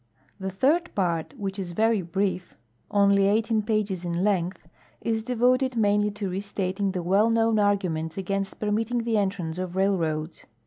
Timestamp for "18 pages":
3.37-4.05